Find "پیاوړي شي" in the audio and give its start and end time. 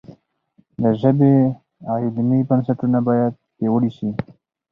3.55-4.09